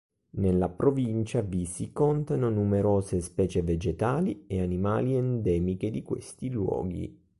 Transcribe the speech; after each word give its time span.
Nella 0.37 0.67
provincia 0.67 1.41
vi 1.43 1.63
si 1.65 1.91
contano 1.93 2.49
numerose 2.49 3.21
specie 3.21 3.61
vegetali 3.61 4.45
e 4.47 4.59
animali 4.59 5.13
endemiche 5.13 5.91
di 5.91 6.01
questi 6.01 6.49
luoghi. 6.49 7.21